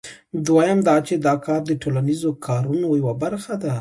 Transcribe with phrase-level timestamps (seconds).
[0.45, 3.69] دویم دا چې دا کار د ټولنیزو کارونو یوه برخه ده